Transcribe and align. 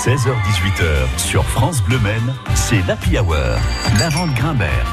16h18h 0.00 1.18
sur 1.18 1.44
France 1.44 1.82
Bleu 1.82 1.98
Maine, 1.98 2.34
c'est 2.54 2.80
l'Happy 2.86 3.18
Hour. 3.18 3.34
La 3.98 4.08
vente 4.08 4.32
Grimbert. 4.32 4.86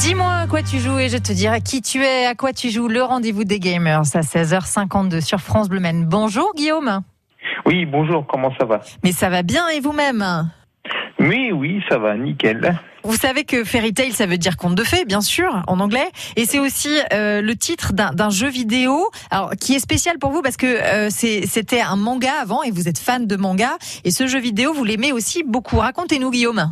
Dis-moi 0.00 0.32
à 0.32 0.46
quoi 0.48 0.64
tu 0.64 0.80
joues 0.80 0.98
et 0.98 1.08
je 1.08 1.16
te 1.16 1.30
dirai 1.30 1.60
qui 1.60 1.80
tu 1.80 2.02
es, 2.02 2.26
à 2.26 2.34
quoi 2.34 2.52
tu 2.52 2.70
joues. 2.70 2.88
Le 2.88 3.04
rendez-vous 3.04 3.44
des 3.44 3.60
gamers 3.60 4.00
à 4.00 4.20
16h52 4.22 5.20
sur 5.20 5.38
France 5.38 5.68
Bleu 5.68 5.78
Maine. 5.78 6.06
Bonjour 6.06 6.52
Guillaume. 6.56 7.02
Oui, 7.66 7.86
bonjour, 7.86 8.26
comment 8.26 8.50
ça 8.58 8.66
va? 8.66 8.80
Mais 9.04 9.12
ça 9.12 9.28
va 9.28 9.44
bien 9.44 9.68
et 9.68 9.78
vous-même? 9.78 10.50
Oui, 11.18 11.50
oui, 11.52 11.82
ça 11.88 11.98
va, 11.98 12.16
nickel. 12.16 12.78
Vous 13.02 13.14
savez 13.14 13.44
que 13.44 13.64
Fairy 13.64 13.92
Tail, 13.94 14.12
ça 14.12 14.26
veut 14.26 14.38
dire 14.38 14.56
conte 14.56 14.74
de 14.74 14.84
fées, 14.84 15.04
bien 15.04 15.20
sûr, 15.20 15.62
en 15.66 15.80
anglais. 15.80 16.08
Et 16.36 16.44
c'est 16.44 16.58
aussi 16.58 16.90
euh, 17.12 17.40
le 17.40 17.56
titre 17.56 17.92
d'un 17.92 18.30
jeu 18.30 18.48
vidéo 18.48 19.08
alors, 19.30 19.50
qui 19.52 19.74
est 19.74 19.78
spécial 19.78 20.18
pour 20.18 20.30
vous 20.30 20.42
parce 20.42 20.56
que 20.56 20.66
euh, 20.66 21.08
c'était 21.10 21.80
un 21.80 21.96
manga 21.96 22.32
avant 22.40 22.62
et 22.62 22.70
vous 22.70 22.88
êtes 22.88 22.98
fan 22.98 23.26
de 23.26 23.36
manga. 23.36 23.70
Et 24.04 24.10
ce 24.10 24.26
jeu 24.26 24.38
vidéo, 24.38 24.72
vous 24.72 24.84
l'aimez 24.84 25.12
aussi 25.12 25.42
beaucoup. 25.42 25.78
Racontez-nous, 25.78 26.30
Guillaume. 26.30 26.62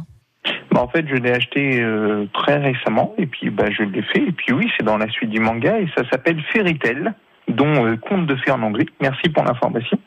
Bah, 0.71 0.83
en 0.83 0.89
fait, 0.89 1.07
je 1.09 1.15
l'ai 1.15 1.33
acheté 1.33 1.81
euh, 1.81 2.27
très 2.35 2.59
récemment 2.59 3.15
et 3.19 3.27
puis 3.27 3.51
bah, 3.51 3.71
je 3.71 3.83
l'ai 3.83 4.03
fait. 4.03 4.21
Et 4.21 4.33
puis 4.33 4.53
oui, 4.53 4.71
c'est 4.77 4.85
dans 4.85 4.99
la 4.99 5.09
suite 5.09 5.31
du 5.31 5.41
manga 5.41 5.79
et 5.79 5.89
ça 5.97 6.03
s'appelle 6.11 6.41
Fairy 6.53 6.79
Tail, 6.79 7.13
dont 7.49 7.97
conte 7.97 8.27
de 8.27 8.37
fées 8.37 8.53
en 8.53 8.63
anglais. 8.63 8.87
Merci 9.01 9.29
pour 9.31 9.43
l'information. 9.43 9.99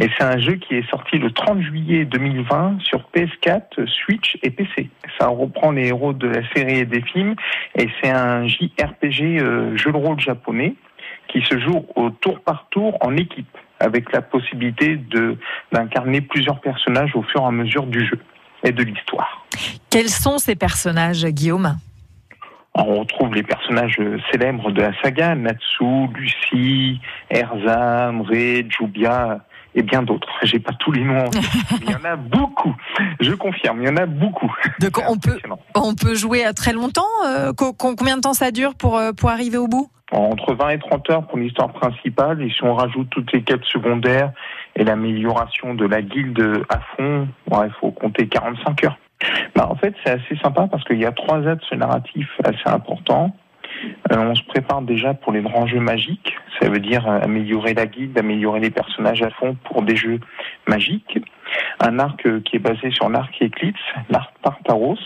Et 0.00 0.08
c'est 0.16 0.24
un 0.24 0.38
jeu 0.38 0.54
qui 0.54 0.76
est 0.76 0.88
sorti 0.90 1.18
le 1.18 1.32
30 1.32 1.60
juillet 1.60 2.04
2020 2.04 2.78
sur 2.82 3.08
PS4, 3.14 3.86
Switch 3.86 4.38
et 4.42 4.50
PC. 4.50 4.88
Ça 5.18 5.26
reprend 5.26 5.72
les 5.72 5.88
héros 5.88 6.12
de 6.12 6.28
la 6.28 6.48
série 6.54 6.78
et 6.78 6.84
des 6.84 7.02
films 7.02 7.34
et 7.76 7.88
c'est 8.00 8.10
un 8.10 8.46
JRPG 8.46 9.40
euh, 9.40 9.76
jeu 9.76 9.90
de 9.90 9.96
rôle 9.96 10.20
japonais 10.20 10.74
qui 11.26 11.42
se 11.42 11.58
joue 11.58 11.84
au 11.96 12.10
tour 12.10 12.40
par 12.40 12.68
tour 12.70 12.96
en 13.00 13.16
équipe 13.16 13.56
avec 13.80 14.12
la 14.12 14.22
possibilité 14.22 14.96
de 14.96 15.36
d'incarner 15.72 16.20
plusieurs 16.20 16.60
personnages 16.60 17.14
au 17.14 17.22
fur 17.22 17.42
et 17.42 17.46
à 17.46 17.50
mesure 17.50 17.86
du 17.86 18.06
jeu 18.06 18.18
et 18.64 18.72
de 18.72 18.82
l'histoire. 18.82 19.46
Quels 19.90 20.08
sont 20.08 20.38
ces 20.38 20.56
personnages, 20.56 21.24
Guillaume? 21.26 21.76
On 22.74 23.00
retrouve 23.00 23.34
les 23.34 23.42
personnages 23.42 24.00
célèbres 24.30 24.70
de 24.70 24.82
la 24.82 24.92
saga, 25.02 25.34
Natsu, 25.34 26.06
Lucie, 26.14 27.00
Erza, 27.30 28.12
Mre, 28.12 28.68
Jubia, 28.68 29.40
et 29.74 29.82
bien 29.82 30.02
d'autres. 30.02 30.28
J'ai 30.42 30.58
pas 30.58 30.72
tous 30.78 30.92
les 30.92 31.04
noms. 31.04 31.30
il 31.82 31.90
y 31.90 31.94
en 31.94 32.04
a 32.04 32.16
beaucoup. 32.16 32.74
Je 33.20 33.32
confirme, 33.32 33.82
il 33.82 33.88
y 33.88 33.90
en 33.90 33.96
a 33.96 34.06
beaucoup. 34.06 34.52
Donc 34.80 35.00
on 35.08 35.18
peut, 35.18 35.38
on 35.74 35.94
peut 35.94 36.14
jouer 36.14 36.44
à 36.44 36.52
très 36.52 36.72
longtemps. 36.72 37.02
Euh, 37.26 37.52
combien 37.54 38.16
de 38.16 38.22
temps 38.22 38.34
ça 38.34 38.50
dure 38.50 38.74
pour 38.74 38.96
euh, 38.96 39.12
pour 39.12 39.30
arriver 39.30 39.58
au 39.58 39.68
bout? 39.68 39.90
Entre 40.10 40.54
20 40.54 40.70
et 40.70 40.78
30 40.78 41.10
heures 41.10 41.26
pour 41.26 41.38
l'histoire 41.38 41.72
principale. 41.72 42.42
Et 42.42 42.50
si 42.50 42.64
on 42.64 42.74
rajoute 42.74 43.10
toutes 43.10 43.30
les 43.32 43.42
quêtes 43.42 43.64
secondaires 43.64 44.32
et 44.74 44.84
l'amélioration 44.84 45.74
de 45.74 45.86
la 45.86 46.00
guilde 46.00 46.62
à 46.70 46.80
fond, 46.96 47.28
il 47.50 47.72
faut 47.80 47.90
compter 47.90 48.26
45 48.26 48.84
heures. 48.84 48.98
Bah, 49.54 49.68
en 49.68 49.74
fait, 49.74 49.94
c'est 50.04 50.12
assez 50.12 50.36
sympa 50.42 50.66
parce 50.70 50.84
qu'il 50.84 50.98
y 50.98 51.04
a 51.04 51.12
trois 51.12 51.46
axes 51.46 51.72
narratifs 51.72 52.40
assez 52.44 52.66
importants. 52.66 53.34
Euh, 54.12 54.16
on 54.16 54.34
se 54.34 54.42
prépare 54.44 54.82
déjà 54.82 55.14
pour 55.14 55.32
les 55.32 55.42
grands 55.42 55.66
jeux 55.66 55.80
magiques. 55.80 56.37
Ça 56.60 56.68
veut 56.68 56.80
dire 56.80 57.08
euh, 57.08 57.20
améliorer 57.20 57.74
la 57.74 57.86
guide, 57.86 58.18
améliorer 58.18 58.60
les 58.60 58.70
personnages 58.70 59.22
à 59.22 59.30
fond 59.30 59.56
pour 59.64 59.82
des 59.82 59.96
jeux 59.96 60.20
magiques. 60.66 61.18
Un 61.80 61.98
arc 61.98 62.26
euh, 62.26 62.40
qui 62.44 62.56
est 62.56 62.60
basé 62.60 62.90
sur 62.90 63.08
l'arc 63.08 63.34
Eclipse, 63.40 63.80
l'arc 64.10 64.32
Tartaros 64.42 64.98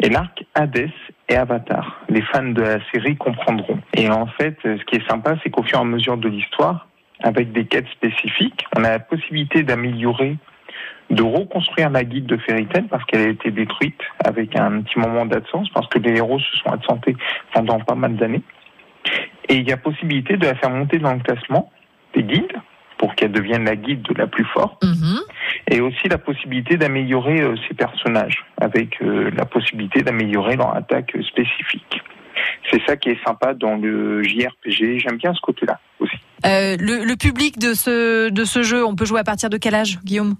et 0.00 0.08
l'arc 0.08 0.44
Hades 0.54 0.90
et 1.28 1.36
Avatar. 1.36 2.00
Les 2.08 2.22
fans 2.22 2.42
de 2.42 2.62
la 2.62 2.78
série 2.92 3.16
comprendront. 3.16 3.80
Et 3.94 4.08
en 4.08 4.26
fait, 4.26 4.56
ce 4.62 4.84
qui 4.84 4.96
est 4.96 5.08
sympa, 5.08 5.36
c'est 5.42 5.50
qu'au 5.50 5.62
fur 5.62 5.78
et 5.78 5.82
à 5.82 5.84
mesure 5.84 6.16
de 6.16 6.28
l'histoire, 6.28 6.88
avec 7.20 7.52
des 7.52 7.66
quêtes 7.66 7.88
spécifiques, 7.88 8.64
on 8.76 8.84
a 8.84 8.90
la 8.90 8.98
possibilité 8.98 9.62
d'améliorer 9.62 10.36
de 11.10 11.22
reconstruire 11.22 11.90
la 11.90 12.04
guide 12.04 12.26
de 12.26 12.36
Fairy 12.36 12.66
parce 12.90 13.04
qu'elle 13.04 13.26
a 13.26 13.30
été 13.30 13.50
détruite 13.50 14.00
avec 14.24 14.54
un 14.56 14.82
petit 14.82 14.98
moment 14.98 15.24
d'absence 15.24 15.68
parce 15.70 15.88
que 15.88 15.98
les 15.98 16.16
héros 16.18 16.38
se 16.38 16.56
sont 16.58 16.70
absentés 16.70 17.16
pendant 17.52 17.80
pas 17.80 17.94
mal 17.94 18.16
d'années. 18.16 18.42
Et 19.48 19.56
il 19.56 19.68
y 19.68 19.72
a 19.72 19.76
possibilité 19.76 20.36
de 20.36 20.46
la 20.46 20.54
faire 20.54 20.70
monter 20.70 20.98
dans 20.98 21.14
le 21.14 21.20
classement 21.20 21.70
des 22.14 22.22
guides 22.22 22.56
pour 22.98 23.14
qu'elle 23.14 23.32
devienne 23.32 23.64
la 23.64 23.76
guide 23.76 24.02
de 24.02 24.14
la 24.14 24.26
plus 24.26 24.44
forte. 24.44 24.82
Mhm. 24.84 25.20
Et 25.70 25.80
aussi 25.80 26.08
la 26.08 26.18
possibilité 26.18 26.76
d'améliorer 26.76 27.40
euh, 27.40 27.54
ses 27.68 27.74
personnages 27.74 28.44
avec 28.60 29.00
euh, 29.00 29.30
la 29.36 29.44
possibilité 29.44 30.02
d'améliorer 30.02 30.56
leur 30.56 30.74
attaque 30.74 31.16
spécifique. 31.26 32.02
C'est 32.70 32.80
ça 32.86 32.96
qui 32.96 33.10
est 33.10 33.24
sympa 33.24 33.54
dans 33.54 33.76
le 33.76 34.22
JRPG. 34.22 34.98
J'aime 34.98 35.16
bien 35.16 35.32
ce 35.34 35.40
côté-là 35.40 35.80
aussi. 36.00 36.16
Euh, 36.46 36.76
le, 36.78 37.04
le, 37.04 37.16
public 37.16 37.58
de 37.58 37.74
ce, 37.74 38.28
de 38.28 38.44
ce 38.44 38.62
jeu, 38.62 38.84
on 38.84 38.94
peut 38.94 39.04
jouer 39.04 39.20
à 39.20 39.24
partir 39.24 39.50
de 39.50 39.56
quel 39.56 39.74
âge, 39.74 39.98
Guillaume? 40.04 40.36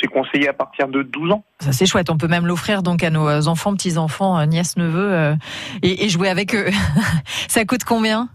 C'est 0.00 0.08
conseillé 0.08 0.48
à 0.48 0.52
partir 0.52 0.88
de 0.88 1.02
12 1.02 1.32
ans. 1.32 1.44
Ça 1.60 1.72
c'est 1.72 1.86
chouette, 1.86 2.10
on 2.10 2.16
peut 2.16 2.28
même 2.28 2.46
l'offrir 2.46 2.82
donc 2.82 3.02
à 3.02 3.10
nos 3.10 3.28
euh, 3.28 3.46
enfants, 3.46 3.74
petits-enfants, 3.74 4.38
euh, 4.38 4.46
nièces, 4.46 4.76
neveux 4.76 5.12
euh, 5.12 5.34
et, 5.82 6.08
jouer 6.08 6.28
avec 6.28 6.54
eux. 6.54 6.66
ça 7.48 7.64
coûte 7.64 7.84
combien? 7.84 8.28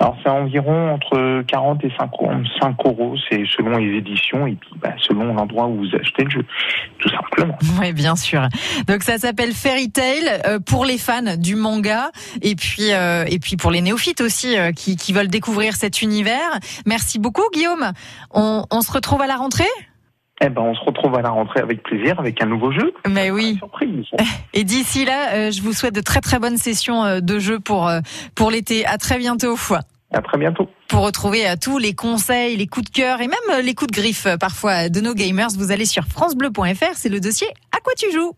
Alors 0.00 0.16
c'est 0.22 0.30
environ 0.30 0.94
entre 0.94 1.42
40 1.42 1.84
et 1.84 1.92
5 1.98 2.10
euros, 2.84 3.16
c'est 3.28 3.42
selon 3.56 3.76
les 3.78 3.96
éditions 3.98 4.46
et 4.46 4.54
puis 4.54 4.70
bah, 4.80 4.92
selon 4.98 5.34
l'endroit 5.34 5.66
où 5.66 5.78
vous 5.78 5.96
achetez 5.96 6.22
le 6.22 6.30
jeu, 6.30 6.44
tout 7.00 7.08
simplement. 7.08 7.58
Oui, 7.80 7.92
bien 7.92 8.14
sûr. 8.14 8.42
Donc 8.86 9.02
ça 9.02 9.18
s'appelle 9.18 9.50
Fairy 9.50 9.90
Tail 9.90 10.60
pour 10.64 10.84
les 10.84 10.98
fans 10.98 11.36
du 11.36 11.56
manga 11.56 12.12
et 12.42 12.54
puis 12.54 12.90
et 12.90 13.38
puis 13.40 13.56
pour 13.56 13.72
les 13.72 13.80
néophytes 13.80 14.20
aussi 14.20 14.54
qui, 14.76 14.94
qui 14.94 15.12
veulent 15.12 15.26
découvrir 15.26 15.74
cet 15.74 16.02
univers. 16.02 16.60
Merci 16.86 17.18
beaucoup 17.18 17.42
Guillaume. 17.52 17.90
On, 18.30 18.62
on 18.70 18.80
se 18.82 18.92
retrouve 18.92 19.22
à 19.22 19.26
la 19.26 19.36
rentrée? 19.36 19.64
Eh 20.40 20.48
ben, 20.48 20.62
on 20.62 20.74
se 20.74 20.80
retrouve 20.84 21.16
à 21.16 21.22
la 21.22 21.30
rentrée 21.30 21.60
avec 21.60 21.82
plaisir, 21.82 22.18
avec 22.20 22.40
un 22.42 22.46
nouveau 22.46 22.70
jeu. 22.72 22.94
Mais 23.08 23.30
oui. 23.30 23.56
Surprise. 23.58 24.06
Et 24.54 24.64
d'ici 24.64 25.04
là, 25.04 25.34
euh, 25.34 25.50
je 25.50 25.62
vous 25.62 25.72
souhaite 25.72 25.94
de 25.94 26.00
très 26.00 26.20
très 26.20 26.38
bonnes 26.38 26.58
sessions 26.58 27.04
euh, 27.04 27.20
de 27.20 27.38
jeu 27.38 27.58
pour 27.58 27.88
euh, 27.88 28.00
pour 28.34 28.50
l'été. 28.50 28.86
À 28.86 28.98
très 28.98 29.18
bientôt. 29.18 29.56
À 30.12 30.22
très 30.22 30.38
bientôt. 30.38 30.68
Pour 30.88 31.04
retrouver 31.04 31.44
tous 31.60 31.78
les 31.78 31.92
conseils, 31.92 32.56
les 32.56 32.66
coups 32.66 32.90
de 32.90 32.96
cœur 32.96 33.20
et 33.20 33.28
même 33.28 33.62
les 33.62 33.74
coups 33.74 33.90
de 33.90 34.00
griffe 34.00 34.26
parfois 34.40 34.88
de 34.88 35.00
nos 35.00 35.12
gamers, 35.12 35.48
vous 35.58 35.70
allez 35.70 35.84
sur 35.84 36.04
francebleu.fr. 36.04 36.94
C'est 36.94 37.10
le 37.10 37.20
dossier 37.20 37.48
À 37.76 37.80
quoi 37.80 37.92
tu 37.94 38.10
joues. 38.10 38.32